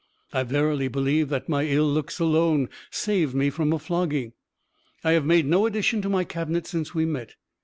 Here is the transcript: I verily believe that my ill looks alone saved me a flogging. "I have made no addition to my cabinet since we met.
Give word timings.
I 0.33 0.41
verily 0.41 0.87
believe 0.87 1.29
that 1.29 1.47
my 1.47 1.65
ill 1.67 1.85
looks 1.85 2.17
alone 2.17 2.69
saved 2.89 3.35
me 3.35 3.49
a 3.49 3.51
flogging. 3.77 4.33
"I 5.03 5.11
have 5.11 5.25
made 5.27 5.45
no 5.45 5.67
addition 5.67 6.01
to 6.01 6.09
my 6.09 6.23
cabinet 6.23 6.65
since 6.65 6.95
we 6.95 7.05
met. 7.05 7.35